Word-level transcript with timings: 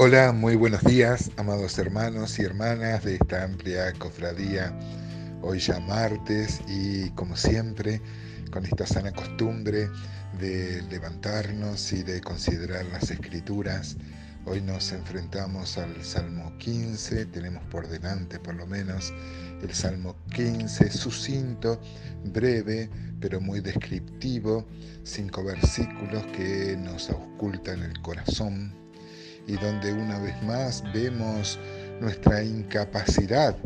Hola, 0.00 0.30
muy 0.30 0.54
buenos 0.54 0.84
días, 0.84 1.32
amados 1.38 1.76
hermanos 1.76 2.38
y 2.38 2.42
hermanas 2.42 3.02
de 3.02 3.16
esta 3.16 3.42
amplia 3.42 3.92
cofradía. 3.94 4.72
Hoy 5.42 5.58
ya 5.58 5.80
martes 5.80 6.60
y 6.68 7.10
como 7.16 7.36
siempre, 7.36 8.00
con 8.52 8.64
esta 8.64 8.86
sana 8.86 9.10
costumbre 9.10 9.90
de 10.38 10.82
levantarnos 10.82 11.92
y 11.92 12.04
de 12.04 12.20
considerar 12.20 12.86
las 12.86 13.10
escrituras, 13.10 13.96
hoy 14.44 14.60
nos 14.60 14.92
enfrentamos 14.92 15.76
al 15.78 16.04
Salmo 16.04 16.56
15, 16.58 17.26
tenemos 17.26 17.64
por 17.64 17.88
delante 17.88 18.38
por 18.38 18.54
lo 18.54 18.68
menos 18.68 19.12
el 19.60 19.74
Salmo 19.74 20.14
15, 20.32 20.92
sucinto, 20.92 21.80
breve, 22.24 22.88
pero 23.18 23.40
muy 23.40 23.60
descriptivo, 23.60 24.64
cinco 25.02 25.42
versículos 25.42 26.24
que 26.26 26.76
nos 26.78 27.10
auscultan 27.10 27.82
el 27.82 28.00
corazón 28.00 28.87
y 29.48 29.56
donde 29.56 29.92
una 29.92 30.18
vez 30.20 30.40
más 30.44 30.84
vemos 30.92 31.58
nuestra 32.00 32.44
incapacidad 32.44 33.56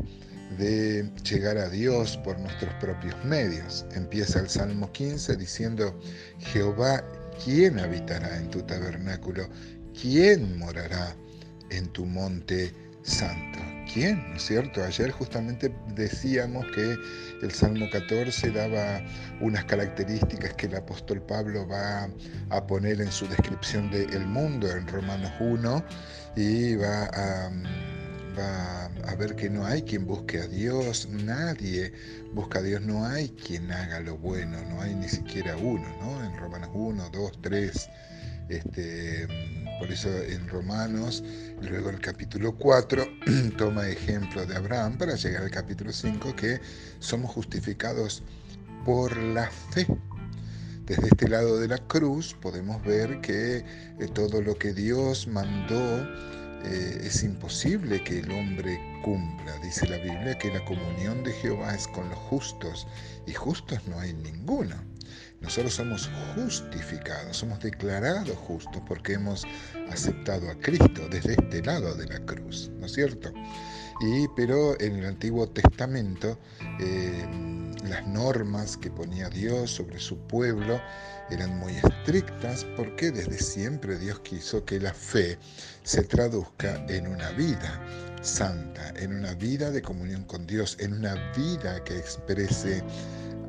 de 0.59 1.11
llegar 1.29 1.59
a 1.59 1.69
Dios 1.69 2.17
por 2.19 2.39
nuestros 2.39 2.73
propios 2.75 3.15
medios. 3.25 3.85
Empieza 3.95 4.41
el 4.41 4.49
Salmo 4.49 4.91
15 4.93 5.37
diciendo, 5.37 5.99
Jehová, 6.39 7.05
¿quién 7.45 7.79
habitará 7.79 8.37
en 8.39 8.51
tu 8.51 8.63
tabernáculo? 8.63 9.49
¿Quién 10.01 10.59
morará 10.59 11.15
en 11.71 11.89
tu 11.89 12.07
monte 12.07 12.73
santo? 13.03 13.62
¿Quién? 13.92 14.27
¿No 14.30 14.37
es 14.37 14.46
cierto? 14.46 14.82
Ayer 14.82 15.10
justamente 15.10 15.70
decíamos 15.95 16.64
que 16.74 16.96
el 17.42 17.51
Salmo 17.51 17.91
14 17.91 18.51
daba 18.51 19.02
unas 19.41 19.66
características 19.66 20.55
que 20.55 20.65
el 20.65 20.77
apóstol 20.77 21.20
Pablo 21.20 21.68
va 21.68 22.09
a 22.48 22.66
poner 22.66 23.02
en 23.02 23.12
su 23.12 23.28
descripción 23.28 23.91
del 23.91 24.26
mundo 24.26 24.71
en 24.71 24.87
Romanos 24.87 25.30
1 25.40 25.84
y 26.37 26.76
va 26.76 27.04
a, 27.04 27.51
va 28.38 28.87
a 28.87 29.15
ver 29.16 29.37
que 29.37 29.51
no 29.51 29.66
hay 29.66 29.82
quien 29.82 30.06
busque 30.06 30.40
a 30.40 30.46
Dios, 30.46 31.06
nadie 31.10 31.93
busca 32.32 32.60
a 32.60 32.62
Dios, 32.62 32.80
no 32.80 33.04
hay 33.04 33.29
quien 33.29 33.71
haga 33.71 34.01
lo 34.01 34.16
bueno, 34.16 34.56
no 34.71 34.80
hay 34.80 34.95
ni 34.95 35.09
siquiera 35.09 35.54
uno, 35.59 35.87
¿no? 36.01 36.24
En 36.24 36.34
Romanos 36.38 36.71
1, 36.73 37.10
2, 37.10 37.32
3. 37.43 37.90
Este, 38.49 39.27
por 39.83 39.91
eso 39.91 40.16
en 40.23 40.47
Romanos, 40.47 41.25
luego 41.61 41.91
el 41.91 41.99
capítulo 41.99 42.55
4, 42.55 43.05
toma 43.59 43.89
ejemplo 43.89 44.47
de 44.47 44.55
Abraham 44.55 44.97
para 44.97 45.16
llegar 45.16 45.43
al 45.43 45.51
capítulo 45.51 45.93
5, 45.93 46.37
que 46.37 46.61
somos 47.01 47.33
justificados 47.33 48.23
por 48.85 49.16
la 49.16 49.51
fe. 49.51 49.89
Desde 50.87 51.09
este 51.09 51.29
lado 51.29 51.59
de 51.59 51.66
la 51.66 51.79
cruz 51.79 52.37
podemos 52.41 52.80
ver 52.85 53.21
que 53.23 53.57
eh, 53.57 53.65
todo 54.15 54.41
lo 54.41 54.55
que 54.55 54.73
Dios 54.73 55.27
mandó 55.27 56.05
eh, 56.65 57.01
es 57.02 57.24
imposible 57.24 58.05
que 58.05 58.21
el 58.21 58.30
hombre 58.30 58.79
cumpla. 59.03 59.59
Dice 59.59 59.87
la 59.89 59.99
Biblia 59.99 60.39
que 60.39 60.53
la 60.53 60.65
comunión 60.65 61.23
de 61.25 61.33
Jehová 61.33 61.75
es 61.75 61.87
con 61.89 62.09
los 62.09 62.19
justos 62.19 62.87
y 63.27 63.33
justos 63.33 63.87
no 63.87 63.99
hay 63.99 64.12
ninguno. 64.15 64.77
Nosotros 65.41 65.75
somos 65.75 66.09
justificados, 66.34 67.37
somos 67.37 67.59
declarados 67.59 68.37
justos 68.37 68.81
porque 68.87 69.15
hemos 69.15 69.45
aceptado 69.91 70.49
a 70.49 70.55
Cristo 70.61 71.09
desde 71.11 71.33
este 71.33 71.62
lado 71.62 71.95
de 71.97 72.06
la 72.06 72.21
cruz, 72.25 72.71
¿no 72.78 72.87
es 72.87 72.93
cierto? 72.93 73.33
Y, 74.00 74.28
pero 74.37 74.81
en 74.81 74.97
el 74.97 75.06
Antiguo 75.06 75.49
Testamento 75.49 76.39
eh, 76.81 77.27
las 77.84 78.06
normas 78.06 78.77
que 78.77 78.91
ponía 78.91 79.28
Dios 79.28 79.73
sobre 79.73 79.99
su 79.99 80.17
pueblo 80.28 80.81
eran 81.31 81.59
muy 81.59 81.73
estrictas 81.73 82.65
porque 82.77 83.11
desde 83.11 83.39
siempre 83.39 83.99
Dios 83.99 84.21
quiso 84.21 84.65
que 84.65 84.78
la 84.78 84.95
fe 84.95 85.39
se 85.83 86.05
traduzca 86.05 86.84
en 86.89 87.09
una 87.09 87.31
vida 87.31 87.84
santa, 88.22 88.91
en 88.97 89.15
una 89.15 89.34
vida 89.34 89.71
de 89.71 89.83
comunión 89.83 90.25
con 90.25 90.47
Dios, 90.47 90.77
en 90.81 90.94
una 90.94 91.15
vida 91.37 91.83
que 91.84 91.99
exprese 91.99 92.83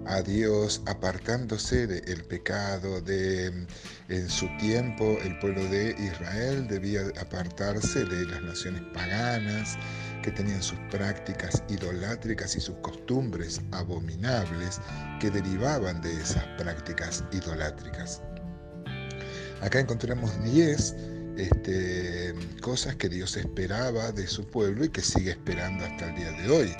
a 0.05 0.21
Dios 0.21 0.81
apartándose 0.85 1.87
del 1.87 2.23
pecado, 2.25 2.99
de 3.01 3.65
en 4.09 4.29
su 4.29 4.47
tiempo 4.57 5.17
el 5.23 5.37
pueblo 5.39 5.63
de 5.69 5.91
Israel 5.91 6.67
debía 6.67 7.03
apartarse 7.21 8.03
de 8.03 8.25
las 8.25 8.41
naciones 8.41 8.81
paganas 8.93 9.77
que 10.23 10.31
tenían 10.31 10.61
sus 10.61 10.79
prácticas 10.89 11.63
idolátricas 11.69 12.55
y 12.55 12.59
sus 12.59 12.75
costumbres 12.77 13.61
abominables 13.71 14.79
que 15.19 15.29
derivaban 15.29 16.01
de 16.01 16.13
esas 16.13 16.43
prácticas 16.57 17.23
idolátricas. 17.31 18.21
Acá 19.61 19.79
encontramos 19.79 20.31
10 20.43 21.12
este, 21.37 22.33
cosas 22.61 22.95
que 22.95 23.09
Dios 23.09 23.37
esperaba 23.37 24.11
de 24.11 24.27
su 24.27 24.45
pueblo 24.45 24.85
y 24.85 24.89
que 24.89 25.01
sigue 25.01 25.31
esperando 25.31 25.85
hasta 25.85 26.09
el 26.09 26.15
día 26.15 26.31
de 26.31 26.49
hoy. 26.49 26.75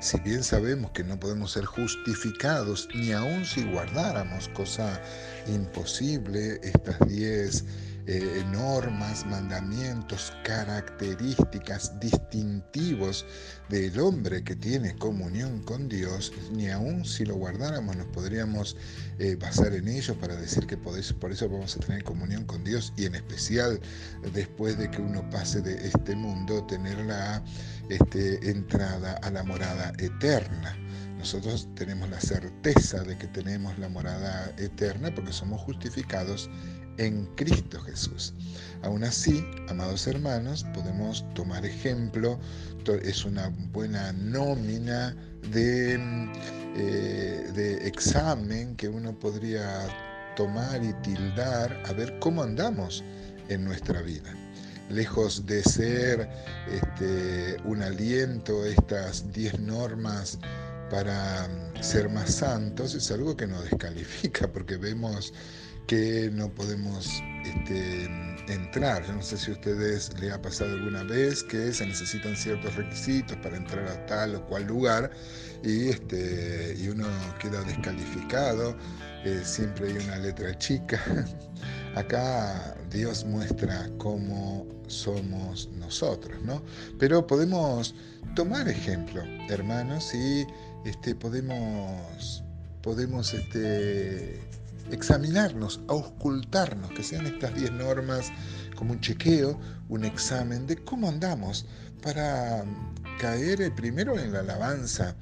Si 0.00 0.18
bien 0.20 0.44
sabemos 0.44 0.92
que 0.92 1.02
no 1.02 1.18
podemos 1.18 1.52
ser 1.52 1.64
justificados, 1.64 2.88
ni 2.94 3.12
aun 3.12 3.44
si 3.44 3.64
guardáramos, 3.64 4.48
cosa 4.50 5.00
imposible, 5.48 6.60
estas 6.62 6.98
diez 7.08 7.64
eh, 8.10 8.42
normas, 8.50 9.26
mandamientos, 9.26 10.32
características 10.42 12.00
distintivos 12.00 13.26
del 13.68 14.00
hombre 14.00 14.42
que 14.42 14.56
tiene 14.56 14.96
comunión 14.96 15.62
con 15.64 15.90
Dios, 15.90 16.32
ni 16.50 16.70
aun 16.70 17.04
si 17.04 17.26
lo 17.26 17.34
guardáramos 17.34 17.98
nos 17.98 18.06
podríamos 18.06 18.78
eh, 19.18 19.36
basar 19.36 19.74
en 19.74 19.88
ellos 19.88 20.16
para 20.16 20.36
decir 20.36 20.66
que 20.66 20.78
por 20.78 20.98
eso, 20.98 21.18
por 21.18 21.32
eso 21.32 21.50
vamos 21.50 21.76
a 21.76 21.80
tener 21.80 22.02
comunión 22.02 22.46
con 22.46 22.64
Dios 22.64 22.94
y 22.96 23.04
en 23.04 23.14
especial 23.14 23.78
después 24.32 24.78
de 24.78 24.90
que 24.90 25.02
uno 25.02 25.28
pase 25.28 25.60
de 25.60 25.86
este 25.86 26.16
mundo, 26.16 26.64
tener 26.64 26.96
la 27.04 27.44
este, 27.90 28.50
entrada 28.50 29.18
a 29.22 29.30
la 29.30 29.42
morada 29.42 29.92
eterna. 29.98 30.74
Nosotros 31.18 31.68
tenemos 31.74 32.08
la 32.08 32.20
certeza 32.20 33.02
de 33.02 33.18
que 33.18 33.26
tenemos 33.26 33.76
la 33.78 33.88
morada 33.88 34.50
eterna 34.56 35.12
porque 35.14 35.32
somos 35.32 35.60
justificados 35.60 36.48
en 36.98 37.26
Cristo 37.36 37.80
Jesús. 37.80 38.34
Aún 38.82 39.02
así, 39.02 39.44
amados 39.68 40.06
hermanos, 40.06 40.64
podemos 40.74 41.24
tomar 41.34 41.64
ejemplo, 41.64 42.38
es 43.02 43.24
una 43.24 43.48
buena 43.72 44.12
nómina 44.12 45.14
de, 45.50 45.94
eh, 46.76 47.50
de 47.54 47.86
examen 47.86 48.74
que 48.76 48.88
uno 48.88 49.18
podría 49.18 49.86
tomar 50.36 50.82
y 50.82 50.92
tildar 51.02 51.82
a 51.86 51.92
ver 51.92 52.18
cómo 52.20 52.42
andamos 52.42 53.04
en 53.48 53.64
nuestra 53.64 54.00
vida. 54.02 54.34
Lejos 54.88 55.44
de 55.44 55.62
ser 55.64 56.28
este, 56.72 57.56
un 57.64 57.82
aliento 57.82 58.64
estas 58.64 59.30
10 59.32 59.60
normas 59.60 60.38
para 60.90 61.46
ser 61.82 62.08
más 62.08 62.36
santos, 62.36 62.94
es 62.94 63.10
algo 63.10 63.36
que 63.36 63.46
nos 63.46 63.64
descalifica 63.64 64.48
porque 64.48 64.76
vemos 64.78 65.34
que 65.88 66.30
no 66.32 66.50
podemos 66.50 67.22
este, 67.44 68.04
entrar. 68.52 69.04
Yo 69.06 69.14
no 69.14 69.22
sé 69.22 69.38
si 69.38 69.50
a 69.50 69.54
ustedes 69.54 70.12
le 70.20 70.30
ha 70.30 70.40
pasado 70.40 70.74
alguna 70.74 71.02
vez 71.02 71.42
que 71.42 71.72
se 71.72 71.86
necesitan 71.86 72.36
ciertos 72.36 72.76
requisitos 72.76 73.36
para 73.38 73.56
entrar 73.56 73.88
a 73.88 74.06
tal 74.06 74.34
o 74.36 74.46
cual 74.46 74.64
lugar 74.64 75.10
y, 75.64 75.88
este, 75.88 76.76
y 76.78 76.88
uno 76.88 77.06
queda 77.40 77.62
descalificado, 77.62 78.76
eh, 79.24 79.40
siempre 79.42 79.88
hay 79.88 79.96
una 79.96 80.18
letra 80.18 80.56
chica. 80.58 81.00
Acá 81.96 82.76
Dios 82.90 83.24
muestra 83.24 83.90
cómo 83.96 84.66
somos 84.88 85.70
nosotros, 85.72 86.40
¿no? 86.42 86.62
Pero 86.98 87.26
podemos 87.26 87.94
tomar 88.36 88.68
ejemplo, 88.68 89.22
hermanos, 89.48 90.14
y 90.14 90.46
este, 90.84 91.14
podemos, 91.14 92.44
podemos 92.82 93.32
este, 93.32 94.38
examinarnos, 94.90 95.80
auscultarnos, 95.88 96.90
que 96.92 97.02
sean 97.02 97.26
estas 97.26 97.54
10 97.54 97.72
normas 97.72 98.32
como 98.76 98.92
un 98.92 99.00
chequeo, 99.00 99.58
un 99.88 100.04
examen 100.04 100.66
de 100.66 100.76
cómo 100.76 101.08
andamos 101.08 101.66
para 102.02 102.64
caer 103.18 103.74
primero 103.74 104.18
en 104.18 104.32
la 104.32 104.40
alabanza 104.40 105.16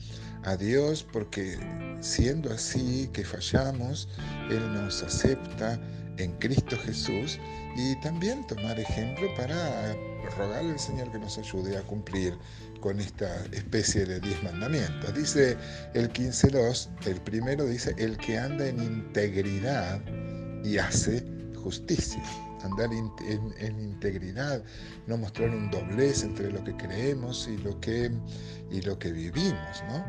a 0.45 0.57
Dios, 0.57 1.07
porque 1.13 1.59
siendo 2.01 2.53
así 2.53 3.09
que 3.13 3.25
fallamos, 3.25 4.09
Él 4.51 4.73
nos 4.75 5.03
acepta 5.03 5.81
en 6.19 6.33
Cristo 6.39 6.77
Jesús 6.85 7.39
y 7.77 7.99
también 8.01 8.47
tomar 8.47 8.79
ejemplo 8.79 9.29
para 9.37 9.95
rogarle 10.31 10.73
al 10.73 10.79
Señor 10.79 11.11
que 11.13 11.19
nos 11.19 11.39
ayude 11.39 11.77
a 11.77 11.83
cumplir 11.83 12.37
con 12.81 13.01
esta 13.01 13.45
especie 13.53 14.05
de 14.05 14.21
diez 14.21 14.43
mandamientos. 14.43 15.15
Dice 15.15 15.57
el 15.95 16.13
15.2, 16.13 16.89
el 17.07 17.21
primero 17.21 17.65
dice, 17.65 17.95
el 17.99 18.17
que 18.17 18.39
anda 18.39 18.67
en 18.67 18.83
integridad 18.83 20.01
y 20.65 20.79
hace 20.79 21.36
justicia, 21.67 22.23
andar 22.63 22.91
en, 22.93 23.81
integridad, 23.81 24.63
no 25.09 25.19
mostrar 25.19 25.51
un 25.51 25.69
doblez 25.69 26.23
entre 26.23 26.53
lo 26.53 26.63
que 26.63 26.77
creemos 26.77 27.49
y 27.49 27.57
lo 27.59 27.81
que, 27.81 28.13
y 28.71 28.83
lo 28.83 28.97
que 29.01 29.11
vivimos. 29.11 29.83
¿no? 29.89 30.05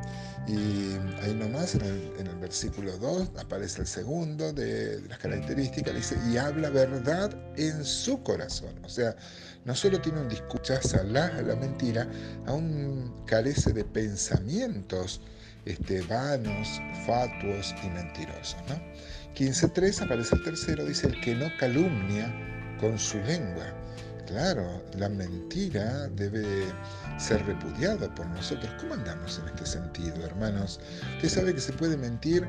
Y 0.47 0.93
ahí 1.23 1.33
nomás 1.33 1.73
en 1.73 1.81
el, 1.81 2.13
en 2.19 2.27
el 2.27 2.35
versículo 2.35 2.95
2 2.99 3.31
aparece 3.39 3.81
el 3.81 3.87
segundo 3.87 4.53
de, 4.53 5.01
las 5.09 5.17
características, 5.17 5.95
dice, 5.95 6.15
y 6.31 6.37
habla 6.37 6.69
verdad 6.69 7.35
en 7.55 7.83
su 7.83 8.21
corazón. 8.21 8.75
O 8.85 8.89
sea, 8.89 9.15
no 9.65 9.73
solo 9.73 9.99
tiene 9.99 10.21
un 10.21 10.29
discurso, 10.29 10.75
la, 11.05 11.41
la 11.41 11.55
mentira, 11.55 12.07
aún 12.45 13.15
carece 13.25 13.73
de 13.73 13.83
pensamientos 13.83 15.21
este, 15.65 16.01
vanos, 16.03 16.79
fatuos 17.07 17.73
y 17.83 17.89
mentirosos. 17.89 18.57
15.3 19.37 20.01
aparece 20.01 20.35
el 20.35 20.43
tercero, 20.43 20.83
dice 20.83 21.05
el 21.05 21.21
que 21.21 21.35
no 21.35 21.45
calumnia 21.59 22.33
con 22.79 22.97
su 22.97 23.19
lengua. 23.19 23.71
Claro, 24.25 24.83
la 24.97 25.09
mentira 25.09 26.07
debe 26.15 26.65
ser 27.19 27.45
repudiada 27.45 28.13
por 28.15 28.25
nosotros. 28.25 28.73
¿Cómo 28.79 28.95
andamos 28.95 29.39
en 29.39 29.47
este 29.49 29.67
sentido, 29.67 30.25
hermanos? 30.25 30.79
Usted 31.17 31.29
sabe 31.29 31.53
que 31.53 31.61
se 31.61 31.71
puede 31.71 31.95
mentir 31.95 32.47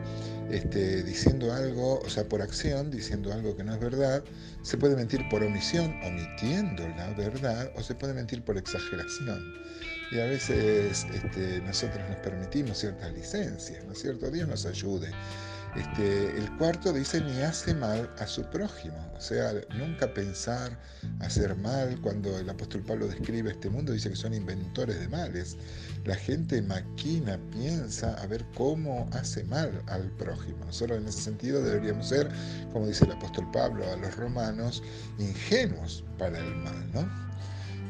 este, 0.51 1.03
diciendo 1.03 1.53
algo, 1.53 2.01
o 2.01 2.09
sea, 2.09 2.25
por 2.25 2.41
acción, 2.41 2.91
diciendo 2.91 3.35
algo 3.35 3.55
que 3.55 3.65
no 3.65 3.75
es 3.75 3.81
verdad. 3.81 4.25
Se 4.63 4.79
puede 4.79 4.97
mentir 4.97 5.21
por 5.29 5.43
omisión, 5.43 5.95
omitiendo 6.03 6.89
la 6.97 7.11
verdad, 7.11 7.71
o 7.77 7.83
se 7.83 7.95
puede 7.95 8.15
mentir 8.15 8.43
por 8.43 8.57
exageración. 8.57 9.39
Y 10.11 10.21
a 10.21 10.25
veces 10.25 11.07
este, 11.13 11.61
nosotros 11.61 12.01
nos 12.09 12.19
permitimos 12.19 12.79
ciertas 12.79 13.13
licencias, 13.13 13.85
¿no 13.85 13.93
es 13.93 14.01
cierto? 14.01 14.31
Dios 14.31 14.49
nos 14.49 14.65
ayude. 14.65 15.11
Este, 15.77 16.39
el 16.39 16.51
cuarto 16.57 16.93
dice 16.93 17.21
ni 17.21 17.43
hace 17.43 17.75
mal 17.75 18.11
a 18.19 18.27
su 18.27 18.43
prójimo, 18.43 18.97
o 19.15 19.21
sea, 19.21 19.53
nunca 19.77 20.13
pensar 20.13 20.77
hacer 21.21 21.55
mal. 21.57 22.01
Cuando 22.01 22.37
el 22.39 22.49
apóstol 22.49 22.83
Pablo 22.83 23.07
describe 23.07 23.51
este 23.51 23.69
mundo, 23.69 23.93
dice 23.93 24.09
que 24.09 24.17
son 24.17 24.33
inventores 24.33 24.99
de 24.99 25.09
males. 25.09 25.57
La 26.05 26.17
gente 26.17 26.63
maquina, 26.63 27.39
piensa 27.53 28.15
a 28.15 28.27
ver 28.27 28.45
cómo 28.57 29.09
hace 29.13 29.45
mal 29.45 29.83
al 29.89 30.11
prójimo. 30.13 30.65
Nosotros 30.65 30.99
en 30.99 31.07
ese 31.07 31.21
sentido 31.21 31.63
deberíamos 31.63 32.09
ser, 32.09 32.31
como 32.73 32.87
dice 32.87 33.05
el 33.05 33.13
apóstol 33.13 33.47
Pablo 33.53 33.85
a 33.93 33.97
los 33.97 34.17
romanos, 34.17 34.83
ingenuos 35.19 36.03
para 36.19 36.39
el 36.39 36.55
mal, 36.57 36.93
¿no? 36.95 37.29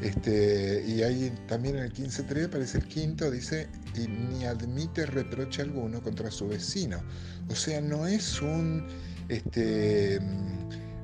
Este, 0.02 0.84
y 0.86 1.02
ahí 1.02 1.32
también 1.48 1.76
en 1.76 1.84
el 1.84 1.92
15.3 1.92 2.46
aparece 2.46 2.78
el 2.78 2.84
quinto, 2.84 3.30
dice, 3.30 3.68
y 3.96 4.06
ni 4.06 4.44
admite 4.44 5.06
reproche 5.06 5.62
alguno 5.62 6.00
contra 6.02 6.30
su 6.30 6.48
vecino. 6.48 7.02
O 7.50 7.54
sea, 7.54 7.80
no 7.80 8.06
es 8.06 8.40
un, 8.40 8.86
este, 9.28 10.20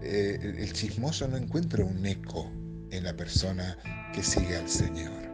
eh, 0.02 0.55
el 0.58 0.73
chismoso 0.73 1.26
no 1.26 1.37
encuentra 1.37 1.85
un 1.85 2.06
eco 2.06 2.50
en 2.91 3.05
la 3.05 3.17
persona 3.17 3.76
que 4.14 4.23
sigue 4.23 4.56
al 4.56 4.69
Señor. 4.69 5.25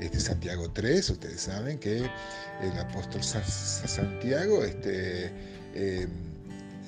Este 0.00 0.18
Santiago 0.18 0.70
3, 0.70 1.10
ustedes 1.10 1.42
saben 1.42 1.78
que 1.78 1.98
el 1.98 2.78
apóstol 2.78 3.22
Santiago 3.22 4.64
este, 4.64 5.30
eh, 5.74 6.08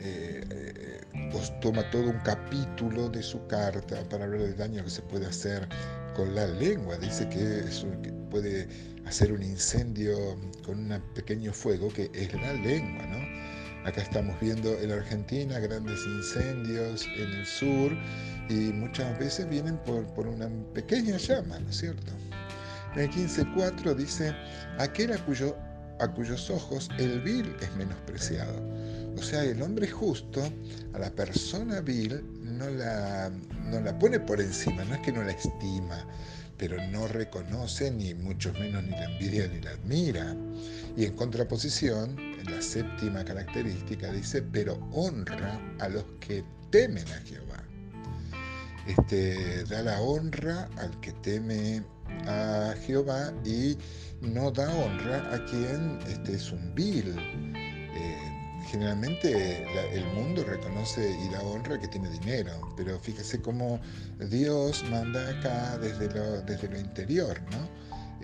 eh, 0.05 1.01
pues 1.33 1.59
toma 1.61 1.89
todo 1.91 2.11
un 2.11 2.19
capítulo 2.21 3.09
de 3.09 3.23
su 3.23 3.47
carta 3.47 4.03
para 4.11 4.25
hablar 4.25 4.43
del 4.43 4.57
daño 4.57 4.85
que 4.85 4.91
se 4.91 5.03
puede 5.03 5.27
hacer 5.27 5.67
con 6.15 6.35
la 6.35 6.47
lengua. 6.47 6.97
Dice 6.99 7.29
que, 7.29 7.65
puede 8.31 8.69
hacer 9.07 9.33
un 9.33 9.43
incendio 9.43 10.17
con 10.65 10.91
un 10.91 11.01
pequeño 11.15 11.53
fuego 11.53 11.89
que 11.89 12.11
es 12.15 12.33
la 12.35 12.53
lengua, 12.53 13.07
¿no? 13.07 13.89
Acá 13.89 14.03
estamos 14.03 14.39
viendo 14.41 14.77
en 14.79 14.91
Argentina 14.91 15.59
grandes 15.59 16.01
incendios 16.07 17.07
en 17.17 17.33
el 17.33 17.47
sur 17.47 17.93
y 18.49 18.73
muchas 18.73 19.19
veces 19.19 19.49
vienen 19.49 19.77
por, 19.85 20.05
por 20.15 20.27
una 20.27 20.49
pequeña 20.73 21.17
llama, 21.17 21.59
¿no 21.61 21.71
es 21.71 21.77
cierto? 21.77 22.13
En 22.95 23.03
el 23.03 23.11
15.4 23.11 23.95
dice, 23.95 24.35
aquel 24.79 25.13
a, 25.13 25.19
cuyo, 25.25 25.57
a 26.01 26.09
cuyos 26.09 26.51
ojos 26.51 26.89
el 26.99 27.21
vil 27.21 27.55
es 27.61 27.75
menospreciado. 27.77 28.61
O 29.17 29.23
sea, 29.23 29.45
el 29.45 29.63
hombre 29.63 29.89
justo, 29.89 30.43
a 30.93 30.99
la 30.99 31.11
persona 31.11 31.81
vil, 31.81 32.23
no 32.43 32.69
la, 32.69 33.31
no 33.65 33.81
la 33.81 33.99
pone 33.99 34.19
por 34.21 34.41
encima, 34.41 34.85
no 34.85 34.95
es 34.95 35.01
que 35.01 35.13
no 35.13 35.23
la 35.23 35.33
estima, 35.33 36.07
pero 36.59 36.77
no 36.89 37.07
reconoce 37.09 37.91
ni 37.91 38.15
mucho 38.15 38.53
menos 38.55 38.83
ni 38.85 38.91
la 38.91 39.05
envidia 39.05 39.47
ni 39.49 39.61
la 39.61 39.71
admira. 39.71 40.37
Y 40.97 41.05
en 41.05 41.17
contraposición, 41.17 42.19
en 42.19 42.45
la 42.45 42.61
séptima 42.61 43.25
característica 43.25 44.13
dice, 44.13 44.43
pero 44.43 44.75
honra 44.93 45.61
a 45.81 45.89
los 45.89 46.05
que 46.21 46.45
temen 46.71 47.07
a 47.09 47.21
Jehová. 47.21 47.63
Este, 48.87 49.65
da 49.65 49.83
la 49.83 50.01
honra 50.01 50.69
al 50.77 51.01
que 51.01 51.13
teme 51.13 51.83
a 52.27 52.75
Jehová 52.87 53.33
y 53.45 53.77
no 54.21 54.51
da 54.51 54.69
honra 54.75 55.35
a 55.35 55.45
quien 55.47 55.99
este, 56.09 56.35
es 56.35 56.51
un 56.51 56.75
vil 56.75 57.15
generalmente 58.75 59.65
el 59.93 60.05
mundo 60.15 60.43
reconoce 60.45 61.11
y 61.11 61.29
da 61.29 61.41
honra 61.43 61.79
que 61.79 61.89
tiene 61.89 62.11
dinero, 62.11 62.53
pero 62.77 62.99
fíjese 62.99 63.41
cómo 63.41 63.81
Dios 64.31 64.85
manda 64.91 65.29
acá 65.29 65.79
desde 65.79 66.13
lo, 66.13 66.43
desde 66.43 66.69
lo 66.69 66.79
interior, 66.79 67.41
¿no? 67.53 67.69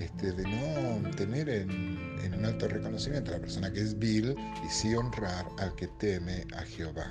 Este, 0.02 0.32
de 0.32 0.42
no 0.44 1.10
tener 1.10 1.48
en, 1.48 2.34
un 2.36 2.44
alto 2.44 2.68
reconocimiento 2.68 3.30
a 3.30 3.34
la 3.34 3.40
persona 3.40 3.72
que 3.72 3.80
es 3.80 3.98
vil 3.98 4.34
y 4.66 4.70
sí 4.70 4.94
honrar 4.94 5.46
al 5.58 5.74
que 5.74 5.88
teme 5.98 6.44
a 6.56 6.62
Jehová. 6.62 7.06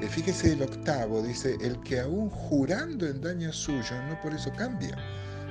Eh, 0.00 0.06
fíjese 0.08 0.52
el 0.52 0.62
octavo, 0.62 1.22
dice, 1.22 1.56
el 1.60 1.80
que 1.80 2.00
aún 2.00 2.30
jurando 2.30 3.06
en 3.06 3.20
daño 3.20 3.52
suyo, 3.52 4.02
no 4.08 4.20
por 4.20 4.32
eso 4.32 4.52
cambia. 4.52 4.96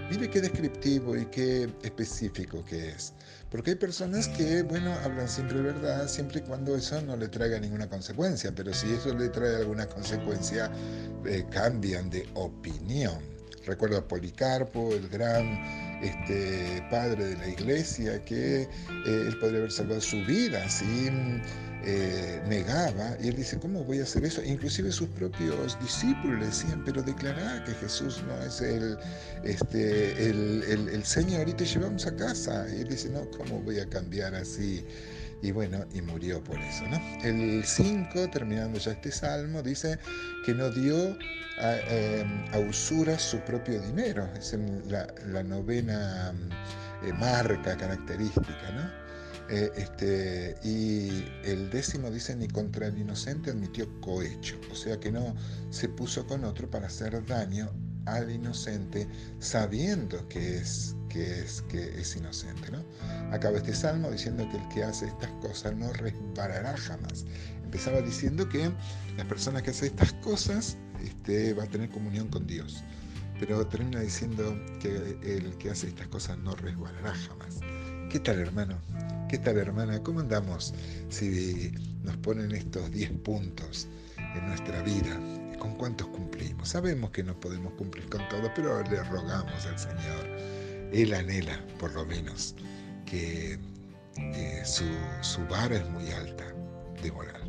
Mire 0.10 0.30
qué 0.30 0.42
descriptivo 0.42 1.18
y 1.18 1.26
qué 1.26 1.70
específico 1.82 2.64
que 2.66 2.90
es. 2.90 3.14
Porque 3.50 3.72
hay 3.72 3.76
personas 3.76 4.28
que, 4.28 4.64
bueno, 4.64 4.94
hablan 5.04 5.28
siempre 5.28 5.62
verdad, 5.62 6.08
siempre 6.08 6.40
y 6.40 6.42
cuando 6.44 6.76
eso 6.76 7.02
no 7.02 7.16
le 7.16 7.28
traiga 7.28 7.60
ninguna 7.60 7.90
consecuencia, 7.90 8.52
pero 8.54 8.74
si 8.74 8.92
eso 8.94 9.14
le 9.14 9.30
trae 9.30 9.56
alguna 9.56 9.88
consecuencia, 9.88 10.72
eh, 11.26 11.46
cambian 11.50 12.10
de 12.10 12.28
opinión. 12.36 13.18
Recuerdo 13.66 13.98
a 13.98 14.08
Policarpo, 14.08 14.94
el 14.94 15.10
gran 15.10 15.46
este, 16.04 16.86
padre 16.92 17.26
de 17.26 17.38
la 17.38 17.48
iglesia, 17.48 18.24
que 18.26 18.62
eh, 18.62 18.68
él 19.06 19.38
podría 19.40 19.60
haber 19.60 19.72
salvado 19.72 20.02
su 20.02 20.18
vida 20.26 20.70
sin 20.70 21.42
eh, 21.88 22.42
negaba, 22.48 23.16
y 23.22 23.28
él 23.28 23.36
dice, 23.36 23.60
¿cómo 23.60 23.84
voy 23.84 24.00
a 24.00 24.04
hacer 24.04 24.26
eso? 24.26 24.42
Inclusive 24.44 24.92
sus 24.92 25.08
propios 25.10 25.80
discípulos 25.80 26.40
le 26.40 26.48
decían, 26.48 26.84
pero 26.84 27.04
declará 27.04 27.64
que 27.64 27.74
Jesús 27.76 28.24
no 28.28 28.42
es 28.44 28.60
el, 28.60 28.98
este, 29.44 30.30
el, 30.30 31.06
Señor 31.06 31.48
y 31.48 31.54
te 31.54 31.64
llevamos 31.66 32.08
a 32.08 32.16
casa. 32.16 32.66
Y 32.76 32.82
él 32.82 32.88
dice, 32.88 33.10
no, 33.10 33.30
¿cómo 33.38 33.62
voy 33.62 33.80
a 33.80 33.88
cambiar 33.88 34.34
así? 34.34 34.84
Y 35.44 35.52
bueno, 35.52 35.86
y 35.94 36.02
murió 36.02 36.44
por 36.44 36.60
eso, 36.60 36.88
¿no? 36.88 37.00
El 37.24 37.64
5, 37.64 38.32
terminando 38.32 38.80
ya 38.80 38.94
este 38.94 39.12
salmo, 39.12 39.62
dice 39.62 40.00
que 40.44 40.56
no 40.56 40.72
dio 40.72 41.16
a, 41.60 41.76
em, 41.88 42.68
usura 42.68 43.20
su 43.20 43.38
propio 43.42 43.80
dinero. 43.80 44.28
Es 44.36 44.58
la, 44.88 45.06
la 45.28 45.44
novena 45.44 46.34
eh, 47.04 47.14
marca 47.14 47.78
característica, 47.78 48.72
¿no? 48.74 49.05
Eh, 49.50 49.72
este, 49.78 50.56
y 50.64 51.26
el 51.44 51.70
décimo 51.70 52.10
dice, 52.10 52.36
ni 52.36 52.48
contra 52.48 52.88
el 52.88 52.98
inocente 52.98 53.52
admitió 53.52 53.88
cohecho, 54.02 54.60
o 54.72 54.76
sea 54.76 55.00
que 55.00 55.12
no 55.12 55.36
se 55.70 55.88
puso 55.90 56.26
con 56.26 56.44
otro 56.44 56.70
para 56.70 56.88
hacer 56.88 57.26
daño 57.26 57.72
al 58.06 58.32
inocente 58.32 59.08
sabiendo 59.40 60.28
que 60.30 60.58
es, 60.58 60.96
que 61.10 61.42
es, 61.42 61.62
que 61.64 62.00
es 62.00 62.16
inocente. 62.16 62.72
¿no? 62.72 62.84
Acaba 63.32 63.58
este 63.58 63.74
salmo 63.74 64.12
diciendo 64.12 64.48
que 64.50 64.58
el 64.58 64.68
que 64.70 64.84
hace 64.84 65.08
estas 65.08 65.32
cosas 65.42 65.76
no 65.76 65.92
resbalará 65.94 66.78
jamás. 66.78 67.26
Empezaba 67.64 68.02
diciendo 68.02 68.48
que 68.48 68.72
la 69.18 69.28
persona 69.28 69.62
que 69.62 69.72
hace 69.72 69.88
estas 69.88 70.14
cosas 70.14 70.78
este, 71.04 71.54
va 71.54 71.64
a 71.64 71.68
tener 71.68 71.90
comunión 71.90 72.28
con 72.30 72.48
Dios. 72.48 72.84
Pero 73.40 73.68
termina 73.68 74.00
diciendo 74.00 74.58
que 74.80 75.18
el 75.24 75.58
que 75.58 75.70
hace 75.72 75.88
estas 75.88 76.08
cosas 76.08 76.38
no 76.38 76.56
resbalará 76.56 77.14
jamás. 77.14 77.60
¿Qué 78.16 78.22
tal, 78.22 78.40
hermano? 78.40 78.78
¿Qué 79.28 79.38
tal, 79.38 79.58
hermana? 79.58 80.02
¿Cómo 80.02 80.22
andamos 80.22 80.74
si 81.10 81.74
nos 82.02 82.16
ponen 82.16 82.54
estos 82.54 82.90
10 82.90 83.12
puntos 83.26 83.90
en 84.18 84.48
nuestra 84.48 84.82
vida? 84.84 85.20
¿Con 85.60 85.76
cuántos 85.76 86.08
cumplimos? 86.08 86.70
Sabemos 86.70 87.10
que 87.12 87.24
no 87.24 87.38
podemos 87.38 87.74
cumplir 87.74 88.08
con 88.08 88.26
todo, 88.30 88.50
pero 88.56 88.82
le 88.84 89.04
rogamos 89.04 89.66
al 89.66 89.78
Señor. 89.78 90.28
Él 90.94 91.14
anhela, 91.14 91.60
por 91.78 91.94
lo 91.94 92.06
menos, 92.06 92.56
que 93.06 93.60
su, 94.64 94.86
su 95.20 95.46
vara 95.48 95.76
es 95.76 95.90
muy 95.90 96.10
alta 96.12 96.46
de 97.04 97.12
moral. 97.12 97.45